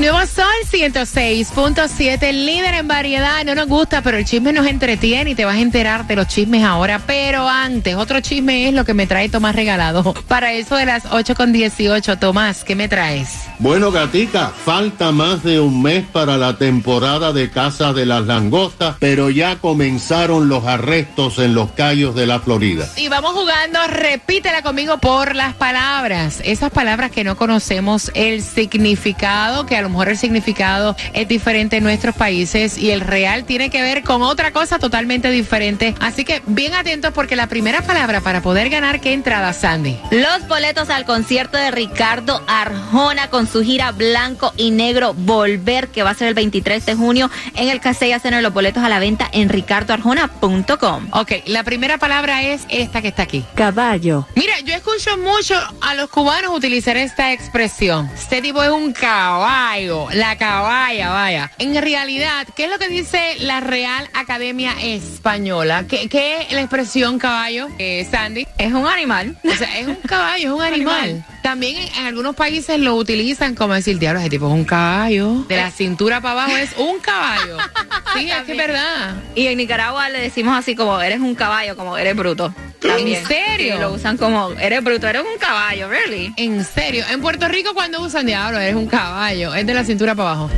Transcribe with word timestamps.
El 0.00 0.06
nuevo 0.06 0.26
Sol 0.26 0.46
106.7, 0.72 2.32
líder 2.32 2.72
en 2.72 2.88
variedad. 2.88 3.44
No 3.44 3.54
nos 3.54 3.66
gusta, 3.66 4.00
pero 4.00 4.16
el 4.16 4.24
chisme 4.24 4.50
nos 4.50 4.66
entretiene 4.66 5.32
y 5.32 5.34
te 5.34 5.44
vas 5.44 5.56
a 5.56 5.60
enterar 5.60 6.06
de 6.06 6.16
los 6.16 6.26
chismes 6.26 6.64
ahora. 6.64 7.02
Pero 7.06 7.46
antes, 7.46 7.96
otro 7.96 8.22
chisme 8.22 8.66
es 8.66 8.72
lo 8.72 8.86
que 8.86 8.94
me 8.94 9.06
trae 9.06 9.28
Tomás 9.28 9.54
regalado. 9.54 10.14
Para 10.26 10.54
eso 10.54 10.76
de 10.76 10.86
las 10.86 11.04
8 11.10 11.34
con 11.34 11.52
18, 11.52 12.16
Tomás, 12.16 12.64
¿qué 12.64 12.74
me 12.74 12.88
traes? 12.88 13.40
Bueno, 13.58 13.92
gatita, 13.92 14.48
falta 14.48 15.12
más 15.12 15.42
de 15.42 15.60
un 15.60 15.82
mes 15.82 16.02
para 16.10 16.38
la 16.38 16.56
temporada 16.56 17.34
de 17.34 17.50
caza 17.50 17.92
de 17.92 18.06
las 18.06 18.24
langostas, 18.24 18.96
pero 19.00 19.28
ya 19.28 19.56
comenzaron 19.56 20.48
los 20.48 20.64
arrestos 20.64 21.38
en 21.38 21.54
los 21.54 21.72
callos 21.72 22.14
de 22.14 22.26
la 22.26 22.40
Florida. 22.40 22.88
Y 22.96 23.08
vamos 23.08 23.32
jugando, 23.32 23.80
repítela 23.86 24.62
conmigo 24.62 24.96
por 24.96 25.36
las 25.36 25.52
palabras. 25.52 26.40
Esas 26.42 26.70
palabras 26.70 27.10
que 27.10 27.22
no 27.22 27.36
conocemos 27.36 28.10
el 28.14 28.40
significado, 28.40 29.66
que 29.66 29.76
a 29.76 29.82
lo 29.82 29.89
mejor 29.90 30.08
el 30.08 30.16
significado 30.18 30.96
es 31.12 31.28
diferente 31.28 31.76
en 31.76 31.84
nuestros 31.84 32.14
países 32.14 32.78
y 32.78 32.90
el 32.90 33.00
real 33.00 33.44
tiene 33.44 33.70
que 33.70 33.82
ver 33.82 34.02
con 34.02 34.22
otra 34.22 34.52
cosa 34.52 34.78
totalmente 34.78 35.30
diferente. 35.30 35.94
Así 36.00 36.24
que 36.24 36.42
bien 36.46 36.74
atentos 36.74 37.12
porque 37.12 37.36
la 37.36 37.48
primera 37.48 37.82
palabra 37.82 38.20
para 38.20 38.40
poder 38.42 38.70
ganar, 38.70 39.00
¿qué 39.00 39.12
entrada, 39.12 39.52
Sandy? 39.52 39.98
Los 40.10 40.48
boletos 40.48 40.90
al 40.90 41.04
concierto 41.04 41.58
de 41.58 41.70
Ricardo 41.70 42.42
Arjona 42.46 43.28
con 43.28 43.46
su 43.46 43.62
gira 43.62 43.92
Blanco 43.92 44.52
y 44.56 44.70
Negro 44.70 45.14
Volver, 45.14 45.88
que 45.88 46.02
va 46.02 46.10
a 46.10 46.14
ser 46.14 46.28
el 46.28 46.34
23 46.34 46.86
de 46.86 46.94
junio 46.94 47.30
en 47.54 47.68
el 47.68 47.80
Casella 47.80 48.18
Center. 48.18 48.42
Los 48.42 48.52
boletos 48.52 48.82
a 48.82 48.88
la 48.88 48.98
venta 48.98 49.28
en 49.32 49.48
ricardoarjona.com. 49.48 51.08
Ok, 51.12 51.32
la 51.46 51.64
primera 51.64 51.98
palabra 51.98 52.42
es 52.42 52.62
esta 52.68 53.02
que 53.02 53.08
está 53.08 53.22
aquí. 53.22 53.44
Caballo. 53.54 54.26
Mira, 54.36 54.58
yo 54.60 54.74
escucho 54.74 55.16
mucho 55.18 55.54
a 55.80 55.94
los 55.94 56.08
cubanos 56.10 56.56
utilizar 56.56 56.96
esta 56.96 57.32
expresión. 57.32 58.10
Este 58.14 58.42
tipo 58.42 58.62
es 58.62 58.70
un 58.70 58.92
caballo, 58.92 59.79
la 60.12 60.36
caballa, 60.36 61.10
vaya. 61.10 61.50
En 61.58 61.80
realidad, 61.80 62.46
¿qué 62.54 62.64
es 62.64 62.70
lo 62.70 62.78
que 62.78 62.88
dice 62.88 63.36
la 63.40 63.60
Real 63.60 64.08
Academia 64.14 64.74
Española? 64.82 65.84
¿Qué, 65.88 66.08
qué 66.08 66.42
es 66.42 66.52
la 66.52 66.60
expresión 66.60 67.18
caballo, 67.18 67.68
eh, 67.78 68.06
Sandy? 68.10 68.46
Es 68.58 68.72
un 68.72 68.86
animal. 68.86 69.36
O 69.44 69.54
sea, 69.54 69.78
es 69.78 69.86
un 69.86 69.96
caballo, 69.96 70.48
es 70.48 70.52
un 70.54 70.62
animal. 70.74 71.24
También 71.42 71.76
en, 71.76 71.94
en 71.94 72.06
algunos 72.06 72.34
países 72.36 72.78
lo 72.78 72.94
utilizan 72.96 73.54
como 73.54 73.74
decir, 73.74 73.98
diablo, 73.98 74.20
ese 74.20 74.30
tipo 74.30 74.46
es 74.46 74.52
un 74.52 74.64
caballo. 74.64 75.44
De 75.48 75.56
la 75.56 75.70
cintura 75.70 76.20
para 76.20 76.42
abajo 76.42 76.56
es 76.56 76.70
un 76.76 76.98
caballo. 77.00 77.56
Sí, 78.12 78.28
es 78.28 78.42
que 78.42 78.52
es 78.52 78.58
verdad. 78.58 79.14
Y 79.36 79.46
en 79.46 79.56
Nicaragua 79.56 80.08
le 80.08 80.20
decimos 80.20 80.58
así 80.58 80.74
como 80.74 81.00
eres 81.00 81.20
un 81.20 81.36
caballo, 81.36 81.76
como 81.76 81.96
eres 81.96 82.16
bruto. 82.16 82.52
También. 82.80 83.24
serio? 83.24 83.74
Sí, 83.74 83.80
lo 83.80 83.92
usan 83.92 84.16
como 84.16 84.50
eres 84.58 84.82
bruto, 84.82 85.06
eres 85.06 85.22
un 85.22 85.38
caballo, 85.38 85.88
really. 85.88 86.32
En 86.36 86.64
serio, 86.64 87.04
en 87.08 87.20
Puerto 87.20 87.46
Rico 87.46 87.72
cuando 87.72 88.00
usan 88.00 88.26
diablo, 88.26 88.58
eres 88.58 88.74
un 88.74 88.88
caballo, 88.88 89.54
es 89.54 89.64
de 89.64 89.74
la 89.74 89.84
cintura 89.84 90.16
para 90.16 90.30
abajo. 90.30 90.50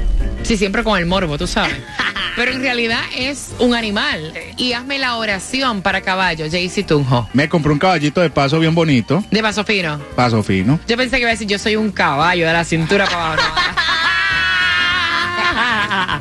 Sí, 0.43 0.57
siempre 0.57 0.83
con 0.83 0.99
el 0.99 1.07
morbo, 1.07 1.39
tú 1.39 1.47
sabes. 1.47 1.77
Pero 2.37 2.51
en 2.53 2.61
realidad 2.63 3.01
es 3.15 3.51
un 3.59 3.75
animal. 3.75 4.33
Y 4.57 4.73
hazme 4.73 4.99
la 4.99 5.17
oración 5.17 5.83
para 5.83 6.01
caballo, 6.01 6.47
Jaycee 6.51 6.83
Tunjo. 6.83 7.29
Me 7.35 7.49
compré 7.49 7.73
un 7.73 7.79
caballito 7.79 8.21
de 8.23 8.31
paso 8.31 8.59
bien 8.59 8.75
bonito, 8.75 9.23
De 9.31 9.43
paso 9.43 9.65
fino. 9.65 10.01
paso 10.17 10.43
fino. 10.43 10.81
Yo 10.89 10.97
pensé 10.97 11.17
que 11.17 11.21
iba 11.23 11.29
a 11.29 11.33
decir, 11.33 11.47
yo 11.47 11.59
soy 11.59 11.77
un 11.77 11.91
caballo 11.93 12.47
de 12.47 12.53
la 12.53 12.65
cintura 12.65 13.05
para 13.07 13.33
abajo. 13.35 13.43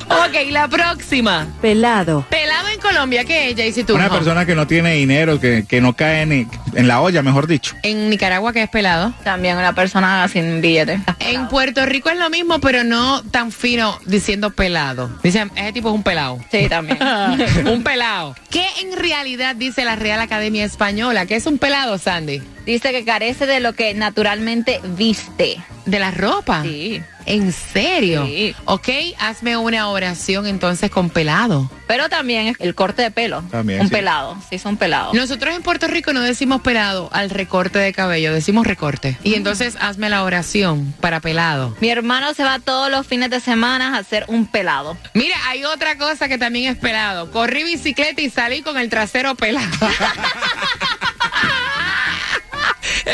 Ok, 0.10 0.52
la 0.52 0.68
próxima. 0.68 1.48
Pelado. 1.62 2.26
Pelado 2.30 2.68
en 2.70 2.80
Colombia, 2.80 3.24
¿qué 3.26 3.50
es, 3.50 3.56
Jaycee 3.56 3.84
Tunjo? 3.84 4.00
Una 4.04 4.10
persona 4.14 4.46
que 4.46 4.54
no 4.56 4.68
tiene 4.68 4.94
dinero, 4.94 5.40
que, 5.40 5.66
que 5.68 5.80
no 5.82 5.94
cae 5.94 6.26
ni 6.26 6.46
en 6.74 6.88
la 6.88 7.02
olla, 7.02 7.22
mejor 7.22 7.48
dicho. 7.48 7.76
En 7.84 8.10
Nicaragua, 8.10 8.54
¿qué 8.54 8.64
es 8.64 8.70
pelado? 8.70 9.14
También 9.24 9.58
una 9.58 9.74
persona 9.74 10.28
sin 10.28 10.62
billete. 10.62 11.02
En 11.20 11.48
Puerto 11.48 11.86
Rico 11.86 12.10
es 12.10 12.18
lo 12.18 12.30
mismo, 12.30 12.60
pero 12.60 12.84
no 12.84 13.22
tan 13.24 13.52
fino 13.52 13.98
diciendo 14.06 14.52
pelado. 14.52 15.10
Dicen, 15.24 15.52
ese 15.56 15.74
tipo 15.74 15.90
es 15.90 15.96
un 15.96 16.04
pelado. 16.04 16.40
Sí, 16.52 16.68
también. 16.70 17.00
un 17.68 17.84
pelado. 17.84 18.36
¿Qué 18.50 18.66
en 18.82 18.98
realidad 18.98 19.56
dice 19.56 19.86
la 19.86 19.96
Real 19.96 20.20
Academia 20.20 20.66
Española? 20.66 21.26
¿Qué 21.26 21.36
es 21.36 21.46
un 21.46 21.58
pelado, 21.58 21.98
Sandy? 21.98 22.42
Dice 22.66 22.92
que 22.92 23.04
carece 23.06 23.46
de 23.46 23.60
lo 23.60 23.74
que 23.74 23.94
naturalmente 23.94 24.80
viste. 24.84 25.58
¿De 25.86 26.00
la 26.00 26.12
ropa? 26.12 26.62
Sí. 26.64 27.02
¿En 27.26 27.52
serio? 27.52 28.26
Sí. 28.26 28.56
Ok, 28.66 28.90
hazme 29.20 29.58
una 29.58 29.88
oración 29.90 30.48
entonces 30.48 30.90
con 30.90 31.10
pelado. 31.10 31.70
Pero 31.88 32.10
también 32.10 32.56
el 32.60 32.76
corte 32.76 33.02
de 33.02 33.12
pelo. 33.12 33.42
También, 33.52 33.82
un 33.82 33.88
sí. 33.88 33.94
pelado. 33.94 34.38
Sí, 34.50 34.58
son 34.58 34.78
pelados. 34.78 35.14
Nosotros 35.14 35.56
en 35.56 35.62
Puerto 35.62 35.88
Rico 35.88 36.14
no 36.14 36.22
decimos 36.22 36.62
pelado 36.62 37.10
al 37.12 37.30
recorte 37.30 37.80
de 37.80 37.94
cabello, 37.94 38.34
decimos 38.34 38.66
recorte. 38.66 39.18
Y 39.24 39.36
entonces 39.36 39.78
hazme 39.80 40.10
la 40.10 40.24
oración 40.24 40.94
para 41.00 41.20
pelado. 41.20 41.76
Mi 41.82 41.90
hermano 41.90 42.34
se 42.34 42.44
va 42.44 42.60
todos 42.60 42.90
los 42.90 43.06
fines 43.06 43.30
de 43.30 43.40
semana 43.40 43.96
a 43.96 44.00
hacer 44.00 44.26
un 44.28 44.46
pelado. 44.46 44.98
Mira, 45.14 45.36
hay 45.48 45.66
otra 45.66 45.98
cosa 45.98 46.28
que 46.28 46.38
también 46.38 46.72
es 46.72 46.78
pelado. 46.78 47.32
Corrí 47.32 47.64
bicicleta 47.64 48.22
y 48.22 48.30
salí 48.30 48.62
con 48.62 48.78
el 48.78 48.90
trasero 48.90 49.36
pelado. 49.36 49.68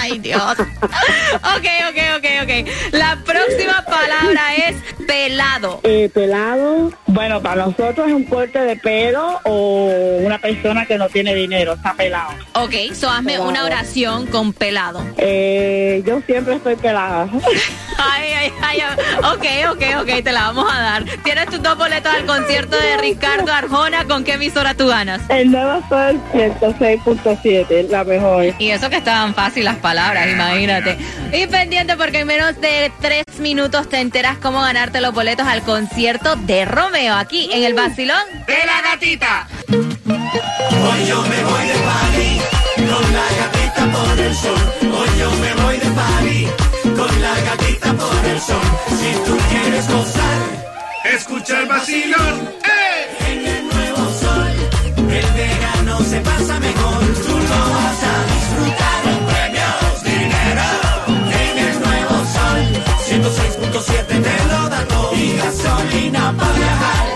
Ay, 0.00 0.18
Dios. 0.18 0.58
Ok, 0.58 1.66
ok, 1.88 1.98
ok, 2.16 2.26
ok. 2.42 2.92
La 2.92 3.16
próxima 3.24 3.84
palabra 3.84 4.54
es 4.56 4.76
pelado. 5.10 5.80
Eh, 5.82 6.08
pelado. 6.14 6.92
Bueno, 7.06 7.42
para 7.42 7.64
nosotros 7.66 8.06
es 8.06 8.12
un 8.12 8.22
corte 8.24 8.60
de 8.60 8.76
pelo 8.76 9.40
o 9.44 9.90
una 10.20 10.38
persona 10.38 10.86
que 10.86 10.96
no 10.98 11.08
tiene 11.08 11.34
dinero. 11.34 11.72
Está 11.72 11.94
pelado. 11.94 12.30
Ok, 12.52 12.94
so 12.94 13.10
hazme 13.10 13.32
Pelado. 13.32 13.48
una 13.48 13.64
oración 13.64 14.26
con 14.28 14.52
pelado. 14.52 15.04
Eh, 15.16 16.02
yo 16.06 16.20
siempre 16.26 16.54
estoy 16.54 16.76
pelada. 16.76 17.28
Ay, 18.02 18.30
ay, 18.32 18.52
ay. 18.62 18.80
Ok, 19.34 19.72
ok, 19.72 19.82
ok, 20.00 20.24
te 20.24 20.32
la 20.32 20.44
vamos 20.44 20.66
a 20.72 20.80
dar. 20.80 21.04
Tienes 21.22 21.46
tus 21.46 21.62
dos 21.62 21.76
boletos 21.76 22.10
al 22.10 22.24
concierto 22.24 22.74
de 22.78 22.96
Ricardo 22.96 23.52
Arjona. 23.52 24.06
¿Con 24.06 24.24
qué 24.24 24.34
emisora 24.34 24.72
tú 24.72 24.86
ganas? 24.86 25.20
El 25.28 25.50
nuevo 25.50 25.82
sol 25.90 26.18
106.7, 26.32 27.88
la 27.90 28.04
mejor. 28.04 28.54
Y 28.58 28.70
eso 28.70 28.88
que 28.88 28.96
estaban 28.96 29.34
fácil 29.34 29.66
las 29.66 29.76
palabras, 29.76 30.28
imagínate. 30.30 30.96
Y 31.34 31.46
pendiente 31.48 31.94
porque 31.98 32.20
en 32.20 32.28
menos 32.28 32.58
de 32.60 32.90
tres 33.02 33.24
minutos 33.38 33.86
te 33.90 33.98
enteras 34.00 34.38
cómo 34.38 34.62
ganarte 34.62 34.99
los 35.00 35.14
boletos 35.14 35.46
al 35.46 35.62
concierto 35.62 36.36
de 36.36 36.64
Romeo 36.64 37.14
aquí 37.14 37.50
en 37.52 37.64
el 37.64 37.74
Basilón 37.74 38.22
de 38.46 38.66
la 38.66 38.82
Gatita. 38.82 39.48
Hoy 39.68 41.06
yo 41.06 41.22
me 41.22 41.44
voy 41.44 41.66
de 41.66 41.74
party 41.74 42.40
con 42.90 43.12
la 43.12 43.26
gatita 43.38 43.86
por 43.92 44.18
el 44.18 44.34
sol. 44.34 44.72
Hoy 44.82 45.08
yo 45.18 45.30
me 45.30 45.54
voy 45.62 45.76
de 45.78 45.90
party 45.90 46.46
con 46.96 47.22
la 47.22 47.34
gatita 47.40 47.92
por 47.94 48.24
el 48.26 48.40
sol. 48.40 48.62
Si 48.88 49.12
tú 49.26 49.38
quieres 49.48 49.88
gozar, 49.88 50.40
escucha 51.14 51.60
el 51.60 51.66
vacilón. 51.66 52.50
¡Eh! 52.64 53.32
En 53.32 53.46
el 53.46 53.68
nuevo 53.68 54.02
sol, 54.20 54.52
el 54.96 55.26
verano 55.32 56.00
se 56.00 56.20
pasa 56.20 56.60
mejor. 56.60 57.00
Tú 57.26 57.38
lo 57.38 57.60
vas 57.74 58.02
a 58.02 58.16
disfrutar. 58.34 59.00
Premios, 59.30 60.02
dinero. 60.04 60.68
En 61.44 61.58
el 61.58 61.80
nuevo 61.80 62.16
sol, 62.34 62.60
106.7 63.08 64.06
te 64.06 64.44
lo 64.48 64.68
da 64.68 64.68
todo. 64.68 64.69
Y 64.69 64.69
gasolina 66.00 66.34
para 66.36 66.52
viajar. 66.52 67.09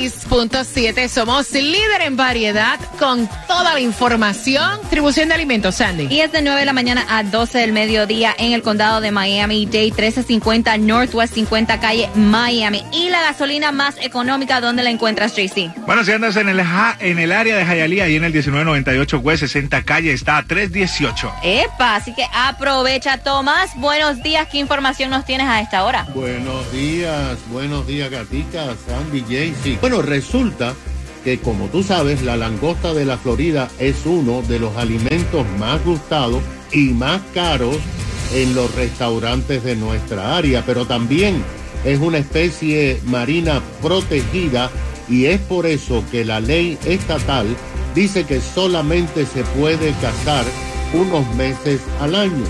6.7. 0.00 1.08
Somos 1.08 1.52
líder 1.52 2.00
en 2.02 2.16
variedad 2.16 2.80
con 2.98 3.28
toda 3.46 3.74
la 3.74 3.80
información. 3.80 4.80
Distribución 4.80 5.28
de 5.28 5.34
alimentos, 5.34 5.74
Sandy. 5.74 6.06
Y 6.08 6.20
es 6.20 6.32
de 6.32 6.40
9 6.40 6.60
de 6.60 6.64
la 6.64 6.72
mañana 6.72 7.04
a 7.10 7.22
12 7.22 7.58
del 7.58 7.72
mediodía 7.72 8.34
en 8.38 8.52
el 8.52 8.62
condado 8.62 9.02
de 9.02 9.10
Miami-Dade, 9.10 9.92
1350 9.92 10.78
Northwest 10.78 11.34
50 11.34 11.80
calle 11.80 12.08
Miami. 12.14 12.82
Y 12.92 13.10
la 13.10 13.20
gasolina 13.20 13.72
más 13.72 13.96
económica, 14.00 14.62
¿dónde 14.62 14.82
la 14.82 14.90
encuentras, 14.90 15.36
JC? 15.36 15.70
Bueno, 15.84 16.02
si 16.04 16.12
andas 16.12 16.36
en 16.36 16.48
el, 16.48 16.62
ja, 16.62 16.96
en 16.98 17.18
el 17.18 17.32
área 17.32 17.56
de 17.56 17.66
Jayalía, 17.66 18.04
ahí 18.04 18.16
en 18.16 18.24
el 18.24 18.32
1998 18.32 19.18
West 19.18 19.40
60 19.40 19.82
calle, 19.82 20.12
está 20.12 20.38
a 20.38 20.44
318. 20.44 21.32
Epa, 21.42 21.96
así 21.96 22.14
que 22.14 22.24
aprovecha, 22.32 23.18
Tomás. 23.18 23.72
Buenos 23.76 24.22
días, 24.22 24.48
¿qué 24.50 24.58
información 24.58 25.10
nos 25.10 25.26
tienes 25.26 25.46
a 25.46 25.60
esta 25.60 25.84
hora? 25.84 26.06
Buenos 26.14 26.72
días, 26.72 27.36
buenos 27.50 27.86
días, 27.86 28.10
Gatica, 28.10 28.74
Sandy, 28.86 29.20
JC. 29.22 29.89
Bueno, 29.90 30.06
resulta 30.06 30.72
que 31.24 31.40
como 31.40 31.66
tú 31.66 31.82
sabes, 31.82 32.22
la 32.22 32.36
langosta 32.36 32.94
de 32.94 33.04
la 33.04 33.18
Florida 33.18 33.68
es 33.80 34.06
uno 34.06 34.40
de 34.42 34.60
los 34.60 34.76
alimentos 34.76 35.44
más 35.58 35.84
gustados 35.84 36.40
y 36.70 36.90
más 36.90 37.20
caros 37.34 37.76
en 38.32 38.54
los 38.54 38.72
restaurantes 38.76 39.64
de 39.64 39.74
nuestra 39.74 40.36
área, 40.36 40.64
pero 40.64 40.86
también 40.86 41.42
es 41.84 41.98
una 41.98 42.18
especie 42.18 43.00
marina 43.06 43.60
protegida 43.82 44.70
y 45.08 45.24
es 45.24 45.40
por 45.40 45.66
eso 45.66 46.04
que 46.12 46.24
la 46.24 46.38
ley 46.38 46.78
estatal 46.84 47.48
dice 47.92 48.22
que 48.22 48.40
solamente 48.40 49.26
se 49.26 49.42
puede 49.42 49.90
cazar 49.94 50.44
unos 50.94 51.26
meses 51.34 51.80
al 52.00 52.14
año. 52.14 52.44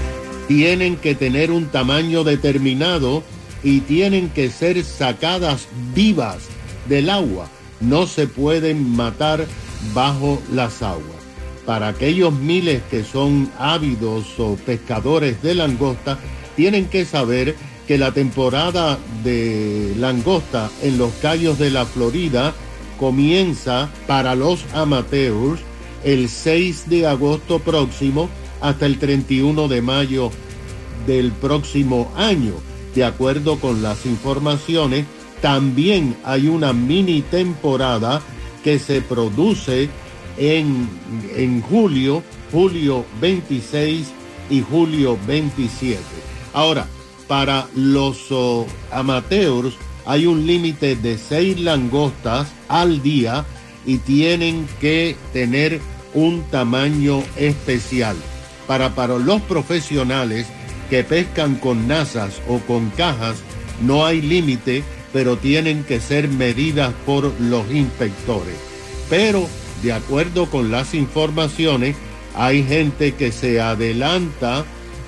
Tienen 0.47 0.99
que 0.99 1.15
tener 1.15 1.53
un 1.53 1.69
tamaño 1.69 2.23
determinado 2.23 3.23
y 3.63 3.81
tienen 3.81 4.29
que 4.29 4.51
ser 4.51 4.85
sacadas 4.85 5.69
vivas 5.95 6.60
del 6.91 7.09
agua. 7.09 7.49
No 7.81 8.07
se 8.07 8.27
pueden 8.27 8.95
matar 8.95 9.47
bajo 9.95 10.43
las 10.53 10.83
aguas. 10.83 11.21
Para 11.65 11.89
aquellos 11.89 12.35
miles 12.35 12.83
que 12.91 13.05
son 13.05 13.51
ávidos 13.59 14.39
o 14.39 14.57
pescadores 14.57 15.41
de 15.41 15.55
langosta, 15.55 16.19
tienen 16.57 16.87
que 16.87 17.07
saber 17.07 17.57
que 17.87 17.97
la 17.97 18.13
temporada 18.13 18.99
de 19.25 19.95
langosta 19.99 20.71
en 20.83 20.99
los 20.99 21.13
callos 21.23 21.59
de 21.59 21.71
la 21.71 21.87
Florida 21.87 22.53
comienza 22.99 23.89
para 24.07 24.35
los 24.35 24.65
amateurs 24.75 25.61
el 26.05 26.29
6 26.29 26.91
de 26.91 27.07
agosto 27.07 27.61
próximo 27.61 28.29
hasta 28.61 28.87
el 28.87 28.99
31 28.99 29.69
de 29.69 29.81
mayo 29.81 30.31
del 31.07 31.33
próximo 31.33 32.13
año. 32.17 32.55
De 32.95 33.05
acuerdo 33.05 33.59
con 33.59 33.83
las 33.83 34.07
informaciones, 34.07 35.07
también 35.41 36.17
hay 36.25 36.49
una 36.49 36.73
mini 36.73 37.23
temporada 37.23 38.21
que 38.63 38.79
se 38.79 39.01
produce 39.01 39.89
en, 40.37 40.89
en 41.35 41.61
julio, 41.63 42.23
julio 42.53 43.05
26 43.21 44.09
y 44.51 44.61
julio 44.61 45.19
27. 45.27 45.99
Ahora, 46.53 46.87
para 47.29 47.69
los 47.75 48.27
oh, 48.31 48.67
amateurs 48.91 49.75
hay 50.05 50.27
un 50.27 50.47
límite 50.47 50.97
de 50.97 51.17
seis 51.17 51.61
langostas 51.61 52.49
al 52.69 53.03
día 53.03 53.45
y 53.87 53.99
tienen 53.99 54.67
que 54.81 55.17
tener 55.33 55.81
un 56.15 56.43
tamaño 56.51 57.23
especial. 57.37 58.17
Para, 58.67 58.95
para 58.95 59.19
los 59.19 59.41
profesionales 59.43 60.47
que 60.91 61.05
pescan 61.05 61.55
con 61.57 61.87
nazas 61.87 62.41
o 62.49 62.59
con 62.59 62.91
cajas, 62.91 63.37
no 63.81 64.05
hay 64.05 64.21
límite, 64.21 64.83
pero 65.13 65.37
tienen 65.37 65.85
que 65.85 66.01
ser 66.01 66.29
medidas 66.29 66.93
por 67.07 67.33
los 67.41 67.71
inspectores. 67.71 68.57
Pero, 69.09 69.47
de 69.83 69.93
acuerdo 69.93 70.47
con 70.47 70.71
las 70.71 70.95
informaciones, 70.95 71.97
hay 72.35 72.63
gente 72.63 73.13
que 73.13 73.33
se 73.33 73.61
adelanta 73.61 74.65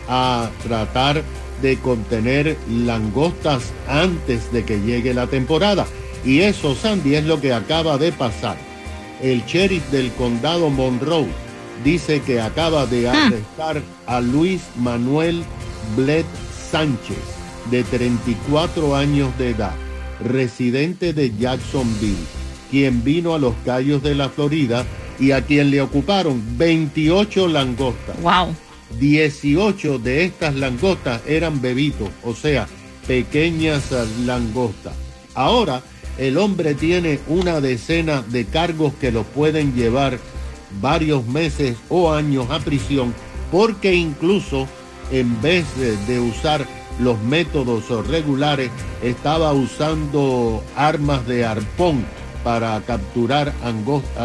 a 0.09 0.51
tratar 0.63 1.23
de 1.63 1.79
contener 1.79 2.57
langostas 2.69 3.73
antes 3.89 4.53
de 4.53 4.65
que 4.65 4.81
llegue 4.81 5.15
la 5.15 5.29
temporada. 5.29 5.87
Y 6.25 6.41
eso, 6.41 6.75
Sandy, 6.75 7.15
es 7.15 7.25
lo 7.25 7.41
que 7.41 7.53
acaba 7.53 7.99
de 7.99 8.13
pasar. 8.13 8.57
El 9.23 9.45
sheriff 9.47 9.89
del 9.91 10.11
condado 10.13 10.69
Monroe 10.69 11.29
dice 11.85 12.21
que 12.21 12.41
acaba 12.41 12.87
de 12.87 13.09
arrestar 13.09 13.81
a 14.07 14.21
Luis 14.21 14.63
Manuel 14.77 15.45
Bled 15.97 16.25
Sánchez, 16.71 17.19
de 17.71 17.85
34 17.85 18.97
años 18.97 19.37
de 19.39 19.51
edad, 19.51 19.75
residente 20.25 21.13
de 21.13 21.33
Jacksonville, 21.37 22.17
quien 22.71 23.05
vino 23.05 23.35
a 23.35 23.39
los 23.39 23.55
Cayos 23.65 24.03
de 24.03 24.15
la 24.15 24.29
Florida 24.29 24.85
y 25.19 25.33
a 25.33 25.43
quien 25.43 25.71
le 25.71 25.81
ocuparon 25.81 26.43
28 26.57 27.49
langostas. 27.49 28.21
Wow. 28.23 28.55
18 28.99 29.99
de 29.99 30.25
estas 30.25 30.55
langostas 30.55 31.23
eran 31.27 31.61
bebitos, 31.61 32.11
o 32.23 32.35
sea, 32.35 32.67
pequeñas 33.07 33.91
langostas. 34.25 34.95
Ahora, 35.35 35.83
el 36.19 36.37
hombre 36.37 36.75
tiene 36.75 37.21
una 37.27 37.61
decena 37.61 38.23
de 38.23 38.45
cargos 38.45 38.93
que 38.95 39.13
lo 39.13 39.23
pueden 39.25 39.75
llevar 39.75 40.19
varios 40.81 41.27
meses 41.27 41.77
o 41.89 42.13
años 42.13 42.51
a 42.51 42.59
prisión, 42.59 43.15
porque 43.51 43.95
incluso 43.95 44.69
en 45.11 45.41
vez 45.41 45.65
de, 45.77 45.97
de 46.07 46.21
usar 46.21 46.67
los 47.01 47.21
métodos 47.23 47.89
regulares, 48.07 48.71
estaba 49.03 49.53
usando 49.53 50.63
armas 50.77 51.27
de 51.27 51.45
arpón 51.45 52.05
para 52.45 52.81
capturar 52.83 53.53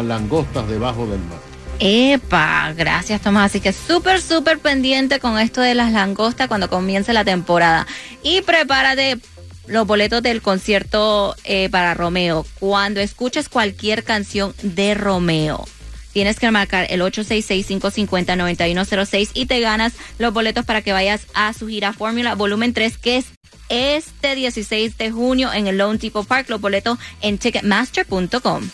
langostas 0.02 0.68
debajo 0.68 1.06
del 1.06 1.20
mar. 1.20 1.38
Epa, 1.80 2.72
gracias 2.76 3.20
Tomás. 3.20 3.46
Así 3.46 3.60
que 3.60 3.72
súper, 3.72 4.20
súper 4.20 4.58
pendiente 4.58 5.20
con 5.20 5.38
esto 5.38 5.60
de 5.60 5.74
las 5.74 5.92
langostas 5.92 6.48
cuando 6.48 6.68
comience 6.68 7.12
la 7.12 7.24
temporada. 7.24 7.86
Y 8.22 8.40
prepárate 8.42 9.18
los 9.66 9.86
boletos 9.86 10.22
del 10.22 10.42
concierto 10.42 11.36
eh, 11.44 11.68
para 11.70 11.94
Romeo. 11.94 12.44
Cuando 12.58 13.00
escuches 13.00 13.48
cualquier 13.48 14.02
canción 14.02 14.54
de 14.62 14.94
Romeo, 14.94 15.66
tienes 16.18 16.40
que 16.40 16.50
marcar 16.50 16.88
el 16.90 17.00
866-550-9106 17.02 19.30
y 19.34 19.46
te 19.46 19.60
ganas 19.60 19.92
los 20.18 20.34
boletos 20.34 20.64
para 20.64 20.82
que 20.82 20.92
vayas 20.92 21.28
a 21.32 21.52
su 21.52 21.68
gira 21.68 21.92
Fórmula 21.92 22.34
Volumen 22.34 22.74
3, 22.74 22.98
que 22.98 23.18
es 23.18 23.26
este 23.68 24.34
16 24.34 24.98
de 24.98 25.10
junio 25.10 25.52
en 25.52 25.66
el 25.66 25.78
Lone 25.78 25.98
Depot 25.98 26.26
Park. 26.26 26.48
Los 26.48 26.60
boletos 26.60 26.98
en 27.20 27.38
ticketmaster.com. 27.38 28.68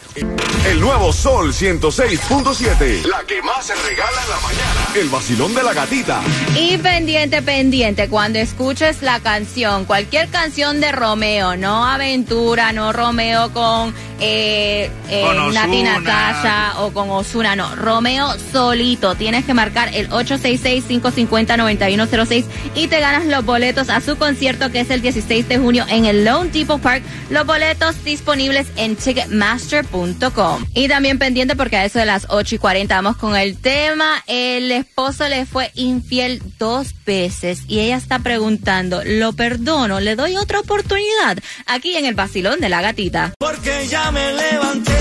El 0.67 0.81
nuevo 0.81 1.13
Sol 1.13 1.53
106.7. 1.53 3.05
La 3.05 3.23
que 3.27 3.43
más 3.43 3.67
se 3.67 3.75
regala 3.75 4.23
en 4.23 4.31
la 4.31 4.41
mañana. 4.41 4.89
El 4.95 5.11
vacilón 5.11 5.55
de 5.55 5.63
la 5.63 5.75
gatita. 5.75 6.23
Y 6.57 6.79
pendiente, 6.79 7.43
pendiente, 7.43 8.09
cuando 8.09 8.39
escuches 8.39 9.03
la 9.03 9.21
canción, 9.21 9.85
cualquier 9.85 10.29
canción 10.29 10.81
de 10.81 10.91
Romeo, 10.93 11.57
no 11.57 11.85
Aventura, 11.85 12.73
no 12.73 12.95
Romeo 12.95 13.53
con, 13.53 13.93
eh, 14.21 14.89
eh, 15.11 15.23
Con 15.23 15.53
Nati 15.53 15.83
Ozuna. 15.83 16.01
Natasha 16.01 16.81
o 16.81 16.93
con 16.93 17.11
Osuna, 17.11 17.57
no, 17.57 17.77
Romeo 17.77 18.35
solito. 18.53 19.17
Tienes 19.17 19.45
que 19.45 19.53
marcar 19.53 19.95
el 19.95 20.09
866-550-9106 20.11 22.47
y 22.75 22.89
te 22.89 23.01
ganas 23.01 23.27
los 23.27 23.45
boletos 23.45 23.91
a 23.91 24.01
su 24.01 24.17
concierto 24.17 24.71
que 24.71 24.84
es 24.85 24.91
el 24.91 25.01
16 25.01 25.49
de 25.49 25.59
junio 25.59 25.87
en 25.89 26.05
el 26.05 26.25
Lone 26.25 26.51
Depot 26.51 26.81
Park. 26.81 27.03
Los 27.31 27.47
boletos 27.47 28.05
disponibles 28.05 28.67
en 28.77 28.97
ticketmaster.com. 28.97 30.67
Y 30.75 30.89
también 30.89 31.19
pendiente 31.19 31.57
porque 31.57 31.77
a 31.77 31.85
eso 31.87 31.99
de 31.99 32.05
las 32.05 32.27
8 32.29 32.57
y 32.57 32.59
40 32.59 32.95
vamos 32.95 33.17
con 33.17 33.35
el 33.35 33.57
tema. 33.57 34.23
El 34.27 34.71
esposo 34.71 35.27
le 35.29 35.47
fue 35.47 35.71
infiel 35.75 36.43
dos 36.59 36.95
veces 37.07 37.63
y 37.67 37.81
ella 37.81 37.97
está 37.97 38.19
preguntando, 38.19 39.03
¿lo 39.05 39.33
perdono? 39.33 40.01
¿Le 40.01 40.17
doy 40.17 40.37
otra 40.37 40.61
oportunidad? 40.61 41.39
Aquí 41.67 41.97
en 41.97 42.05
el 42.05 42.15
vacilón 42.15 42.61
de 42.61 42.69
la 42.69 42.83
gatita. 42.83 43.33
Porque 43.39 43.87
ya 43.89 44.11
me 44.11 44.33
levanté. 44.35 44.93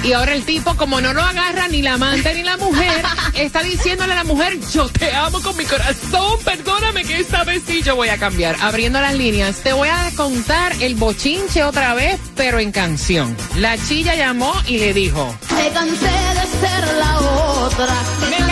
Y 0.04 0.14
ahora 0.14 0.34
el 0.34 0.44
tipo, 0.44 0.76
como 0.78 1.02
no 1.02 1.14
lo 1.14 1.22
agarra 1.22 1.68
ni 1.68 1.82
la 1.82 1.96
amante 1.96 2.34
ni 2.34 2.44
la 2.44 2.56
mujer, 2.56 3.04
está 3.34 3.62
diciéndole 3.64 4.14
a 4.14 4.18
la 4.18 4.24
mujer, 4.24 4.58
yo 4.72 4.88
te 4.88 5.14
amo 5.14 5.42
con 5.42 5.58
mi 5.58 5.66
corazón, 5.66 6.40
perdóname 6.46 7.04
que 7.04 7.20
esta 7.20 7.44
vez 7.44 7.64
sí 7.68 7.82
yo 7.82 7.98
voy 7.98 8.08
a 8.08 8.18
cambiar. 8.18 8.56
Abriendo 8.62 9.02
las 9.02 9.16
líneas, 9.16 9.58
te 9.58 9.74
voy 9.74 9.90
a 9.90 10.10
contar 10.16 10.72
el 10.80 10.96
bochinche 10.96 11.64
otra 11.64 11.96
vez, 11.96 12.18
pero 12.36 12.60
en 12.60 12.72
canción. 12.72 13.36
La 13.58 13.78
chilla 13.78 14.16
llamó 14.16 14.54
y 14.68 14.78
le 14.78 14.94
dijo, 14.94 15.36
Me 15.56 15.70
cansé 15.72 16.06
de 16.06 16.68
ser 16.68 16.98
la 16.98 17.20
otra. 17.20 17.94
Me 18.30 18.49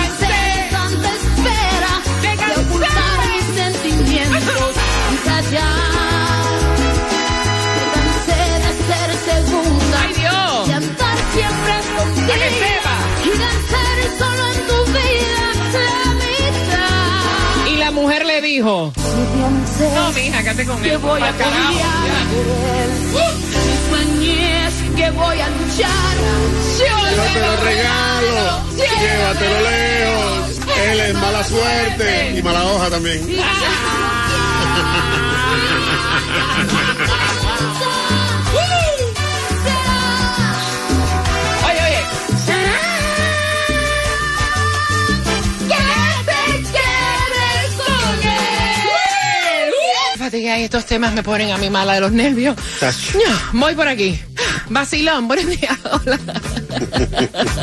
le 18.42 18.48
dijo, 18.48 18.92
no, 19.96 20.12
mija, 20.12 20.44
quédate 20.44 20.66
con 20.66 20.80
que 20.82 20.92
él. 20.92 20.98
voy 21.00 21.22
a 21.22 21.32
cambiar. 21.32 22.26
Mi 23.66 23.76
sueñez 23.90 24.74
que 24.96 25.10
voy 25.12 25.40
a 25.40 25.50
luchar. 25.50 26.16
Yo 26.78 26.98
te 27.34 27.40
lo 27.40 27.56
regalo. 27.64 28.62
Llévatelo 28.76 29.62
lejos. 29.62 30.60
Él 30.92 31.00
es 31.00 31.14
mala 31.16 31.44
suerte 31.44 32.36
y 32.38 32.42
mala 32.44 32.66
hoja 32.66 32.90
también. 32.90 33.28
Y 50.38 50.48
estos 50.64 50.86
temas 50.86 51.14
me 51.14 51.24
ponen 51.24 51.52
a 51.52 51.58
mí 51.58 51.70
mala 51.70 51.94
de 51.94 52.02
los 52.02 52.12
nervios. 52.12 52.56
No, 52.82 53.60
voy 53.60 53.74
por 53.74 53.88
aquí. 53.88 54.20
Vacilón, 54.70 55.28
buenos 55.28 55.48
días. 55.48 55.78
Hola. 55.92 56.20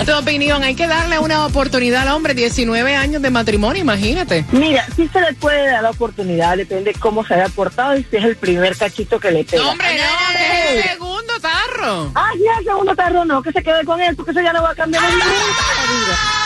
tu 0.04 0.12
opinión, 0.12 0.62
hay 0.62 0.74
que 0.74 0.88
darle 0.88 1.20
una 1.20 1.46
oportunidad 1.46 2.02
al 2.02 2.08
hombre, 2.08 2.34
19 2.34 2.96
años 2.96 3.22
de 3.22 3.30
matrimonio, 3.30 3.82
imagínate. 3.82 4.44
Mira, 4.50 4.86
sí 4.96 5.08
se 5.12 5.20
le 5.20 5.34
puede 5.34 5.70
dar 5.70 5.84
la 5.84 5.90
oportunidad, 5.90 6.56
depende 6.56 6.92
cómo 6.94 7.24
se 7.24 7.34
haya 7.34 7.48
portado 7.48 7.96
y 7.96 8.02
si 8.04 8.16
es 8.16 8.24
el 8.24 8.36
primer 8.36 8.76
cachito 8.76 9.20
que 9.20 9.30
le 9.30 9.44
pega. 9.44 9.62
No, 9.62 9.70
hombre, 9.70 9.96
no, 9.96 10.38
es 10.38 10.84
el 10.84 10.90
segundo 10.90 11.32
tarro. 11.40 12.10
Ah, 12.14 12.30
ya, 12.42 12.58
el 12.58 12.64
segundo 12.64 12.96
tarro 12.96 13.24
no, 13.24 13.42
que 13.42 13.52
se 13.52 13.62
quede 13.62 13.84
con 13.84 14.00
él, 14.00 14.16
porque 14.16 14.32
eso 14.32 14.40
ya 14.40 14.52
no 14.52 14.62
va 14.62 14.70
a 14.70 14.74
cambiar 14.74 15.04
en 15.04 15.10
ningún 15.10 15.30
vida. 15.30 16.43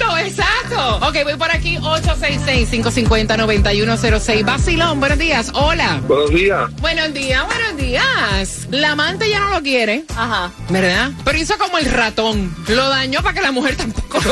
Ah, 0.00 0.20
Exacto, 0.22 0.68
exacto. 0.68 1.06
Ok, 1.08 1.16
voy 1.24 1.34
por 1.36 1.50
aquí, 1.50 1.76
866-550-9106. 1.78 4.44
Vacilón, 4.44 5.00
buenos 5.00 5.18
días. 5.18 5.50
Hola. 5.54 6.00
Buenos 6.06 6.30
días. 6.30 6.70
Buenos 6.80 7.12
días, 7.14 7.44
buenos 7.46 7.76
días. 7.76 8.68
La 8.70 8.92
amante 8.92 9.28
ya 9.28 9.40
no 9.40 9.48
lo 9.50 9.60
quiere, 9.62 10.04
Ajá. 10.16 10.52
¿verdad? 10.68 11.10
Pero 11.24 11.38
hizo 11.38 11.58
como 11.58 11.78
el 11.78 11.86
ratón. 11.86 12.54
Lo 12.68 12.88
dañó 12.88 13.22
para 13.22 13.34
que 13.34 13.40
la 13.40 13.50
mujer 13.52 13.74
tampoco 13.76 14.18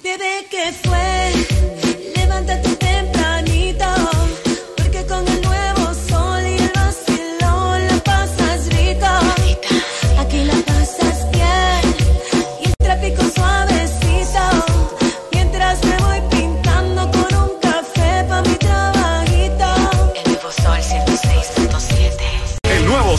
Bebé, 0.03 0.47
¿qué 0.51 0.73
fue? 0.83 1.56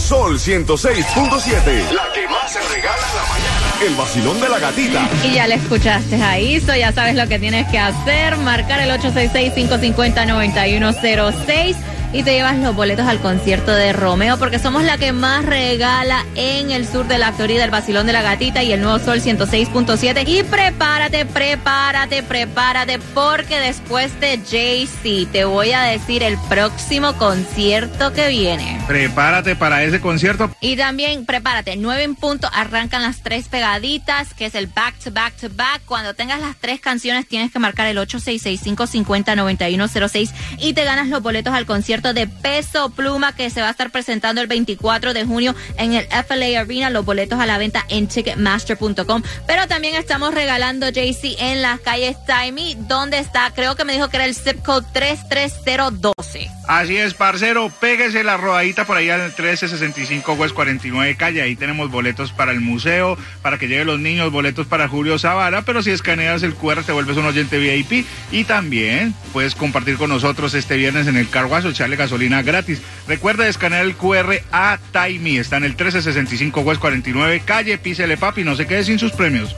Sol 0.07 0.39
106.7. 0.39 1.91
La 1.91 2.07
que 2.13 2.25
más 2.29 2.49
se 2.49 2.61
regala 2.73 3.03
en 3.09 3.15
la 3.17 3.23
mañana. 3.23 3.73
El 3.85 3.93
vacilón 3.95 4.39
de 4.39 4.47
la 4.47 4.57
gatita. 4.57 5.09
Y 5.21 5.33
ya 5.33 5.47
le 5.47 5.55
escuchaste 5.55 6.15
a 6.15 6.39
Iso, 6.39 6.73
ya 6.73 6.93
sabes 6.93 7.15
lo 7.15 7.27
que 7.27 7.39
tienes 7.39 7.67
que 7.67 7.77
hacer, 7.77 8.37
marcar 8.37 8.79
el 8.79 8.89
866-550-9106 9.01 11.75
y 12.13 12.23
te 12.23 12.31
llevas 12.33 12.57
los 12.57 12.73
boletos 12.75 13.05
al 13.05 13.19
concierto 13.19 13.71
de 13.71 13.91
Romeo 13.91 14.37
porque 14.37 14.59
somos 14.59 14.83
la 14.83 14.97
que 14.97 15.11
más 15.11 15.45
regala 15.45 16.25
en 16.35 16.71
el 16.71 16.87
sur 16.87 17.05
de 17.07 17.17
la 17.17 17.33
Florida, 17.33 17.65
el 17.65 17.71
vacilón 17.71 18.07
de 18.07 18.13
la 18.13 18.21
gatita 18.21 18.63
y 18.63 18.71
el 18.71 18.79
nuevo 18.81 18.99
sol 18.99 19.19
106.7 19.19 20.25
y 20.27 20.43
prepárate, 20.43 21.25
prepárate, 21.25 22.23
prepárate 22.23 22.99
porque 23.13 23.59
después 23.59 24.17
de 24.19 24.39
Jay-Z 24.49 25.31
te 25.31 25.45
voy 25.45 25.73
a 25.73 25.81
decir 25.81 26.23
el 26.23 26.37
próximo 26.49 27.13
concierto 27.13 28.11
que 28.13 28.29
viene. 28.29 28.79
Prepárate 28.87 29.55
para 29.55 29.83
ese 29.83 29.99
concierto. 29.99 30.49
Y 30.61 30.77
también 30.77 31.25
prepárate, 31.25 31.75
nueve 31.75 32.03
en 32.03 32.15
punto, 32.15 32.47
arrancan 32.53 33.01
las 33.01 33.21
tres 33.21 33.49
pegaditas, 33.49 34.33
que 34.33 34.45
es 34.45 34.55
el 34.55 34.67
back 34.67 34.95
to 35.03 35.11
back 35.11 35.35
to 35.35 35.49
back. 35.53 35.81
Cuando 35.85 36.13
tengas 36.13 36.39
las 36.39 36.55
tres 36.55 36.79
canciones 36.79 37.27
tienes 37.27 37.51
que 37.51 37.59
marcar 37.59 37.87
el 37.87 37.97
866-550-9106 37.97 40.31
y 40.59 40.71
te 40.73 40.85
ganas 40.85 41.09
los 41.09 41.21
boletos 41.21 41.53
al 41.53 41.65
concierto 41.65 41.96
de 42.01 42.27
Peso 42.27 42.89
Pluma 42.89 43.33
que 43.35 43.49
se 43.49 43.61
va 43.61 43.67
a 43.67 43.71
estar 43.71 43.89
presentando 43.91 44.39
el 44.41 44.47
24 44.47 45.13
de 45.13 45.25
junio 45.25 45.55
en 45.77 45.93
el 45.93 46.05
FLA 46.05 46.61
Arena. 46.61 46.89
Los 46.89 47.05
boletos 47.05 47.39
a 47.39 47.45
la 47.45 47.57
venta 47.57 47.85
en 47.89 48.07
ticketmaster.com. 48.07 49.23
Pero 49.47 49.67
también 49.67 49.95
estamos 49.95 50.33
regalando 50.33 50.89
JC 50.89 51.35
en 51.39 51.61
las 51.61 51.79
calles 51.79 52.17
Timey, 52.25 52.77
donde 52.87 53.19
está, 53.19 53.51
creo 53.53 53.75
que 53.75 53.85
me 53.85 53.93
dijo 53.93 54.09
que 54.09 54.17
era 54.17 54.25
el 54.25 54.35
zip 54.35 54.63
code 54.63 54.85
33012. 54.93 56.49
Así 56.67 56.97
es, 56.97 57.13
parcero, 57.13 57.71
péguese 57.79 58.25
la 58.25 58.35
rodadita 58.35 58.85
por 58.85 58.97
ahí 58.97 59.09
al 59.09 59.21
1365 59.21 60.33
West 60.33 60.53
49 60.53 61.15
Calle. 61.15 61.41
Ahí 61.41 61.55
tenemos 61.55 61.89
boletos 61.89 62.33
para 62.33 62.51
el 62.51 62.59
museo, 62.59 63.17
para 63.41 63.57
que 63.57 63.67
lleguen 63.67 63.87
los 63.87 63.99
niños, 63.99 64.31
boletos 64.31 64.67
para 64.67 64.89
Julio 64.89 65.17
Zavala. 65.17 65.61
Pero 65.61 65.81
si 65.81 65.91
escaneas 65.91 66.43
el 66.43 66.55
QR, 66.55 66.83
te 66.83 66.91
vuelves 66.91 67.15
un 67.15 67.25
oyente 67.25 67.57
VIP. 67.57 68.05
Y 68.31 68.43
también 68.43 69.15
puedes 69.31 69.55
compartir 69.55 69.95
con 69.95 70.09
nosotros 70.09 70.53
este 70.53 70.75
viernes 70.75 71.07
en 71.07 71.15
el 71.15 71.29
Car 71.29 71.45
Wash 71.45 71.65
o 71.65 71.71
echarle 71.88 71.96
gasolina 71.96 72.41
gratis. 72.41 72.82
Recuerda 73.08 73.48
escanear 73.48 73.86
el 73.86 73.96
QR 73.96 74.41
a 74.51 74.77
Taimi. 74.91 75.38
Está 75.38 75.58
en 75.58 75.63
el 75.63 75.72
1365 75.72 76.62
West 76.62 76.82
49 76.82 77.41
Calle. 77.46 77.77
Písele, 77.77 78.17
papi, 78.17 78.44
no 78.44 78.56
se 78.56 78.67
quede 78.67 78.84
sin 78.84 79.00
sus 79.00 79.12
premios. 79.13 79.56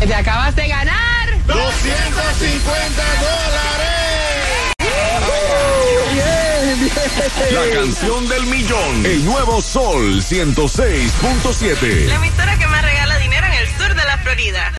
Te 0.00 0.14
acabas 0.14 0.56
de 0.56 0.66
ganar 0.66 1.28
250 1.46 3.02
dólares. 3.20 3.92
La 7.52 7.80
canción 7.80 8.28
del 8.28 8.46
millón. 8.46 9.06
El 9.06 9.24
nuevo 9.24 9.62
Sol 9.62 10.20
106.7. 10.22 12.06
La 12.06 12.16
emisora 12.16 12.58
que 12.58 12.66
más 12.66 12.82
regala 12.82 13.18
dinero 13.18 13.46
en 13.46 13.52
el 13.52 13.68
sur 13.68 13.94
de 13.94 14.04
la 14.04 14.18
Florida. 14.18 14.70